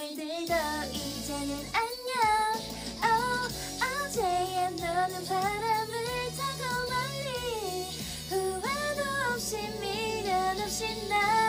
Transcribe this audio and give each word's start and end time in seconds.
선물들도 0.00 0.54
이제는 0.94 1.52
안녕. 1.74 2.10
어, 3.04 3.06
oh, 3.36 3.52
어제의 4.06 4.70
너는 4.72 5.24
바람을 5.26 5.94
타고 6.38 6.62
멀리 6.88 7.84
후회도 8.30 9.00
없이 9.34 9.58
미련 9.78 10.58
없이 10.58 11.06
나 11.06 11.39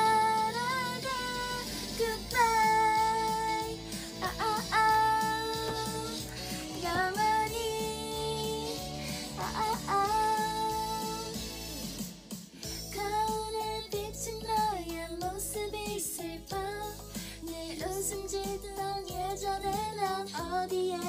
찾아내면 19.41 20.27
어디에 20.61 21.00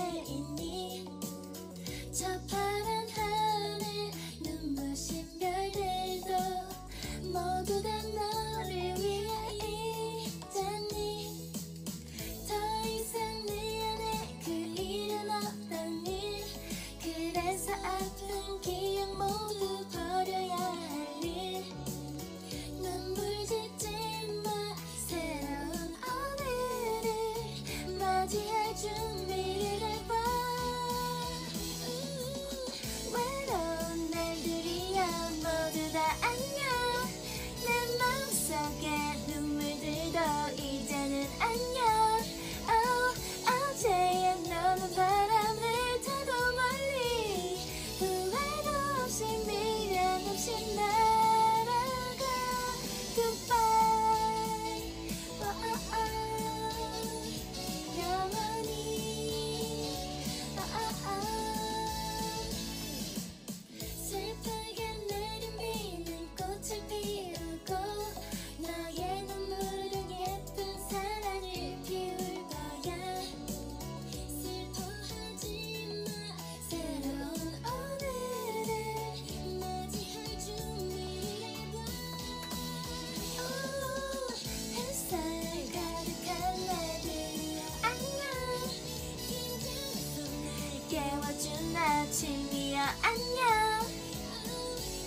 깨워준 90.93 91.75
아침이야. 91.75 92.99
안녕. 93.01 93.41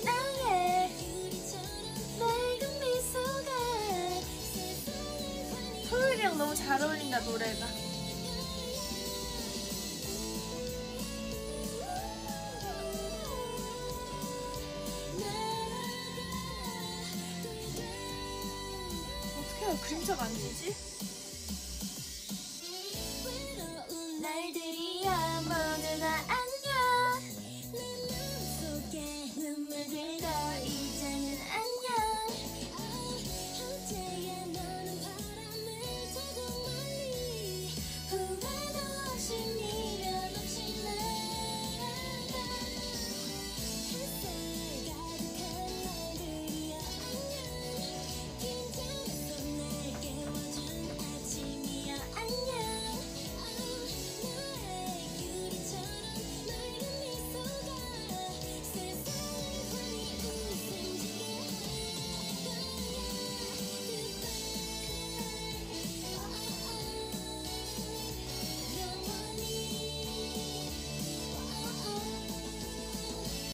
나의 0.04 0.90
맑은 2.18 2.80
미소가 2.80 3.52
토요일이랑 5.88 6.40
너무 6.40 6.56
잘 6.56 6.82
어울린다 6.82 7.20
노래가. 7.20 7.68
어떻게 19.38 19.78
그림자가 19.88 20.24
안 20.24 20.34
지지? 20.34 20.74